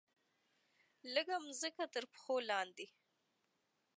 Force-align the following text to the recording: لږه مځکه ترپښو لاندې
لږه 1.13 1.35
مځکه 1.45 1.83
ترپښو 1.93 2.35
لاندې 2.49 2.87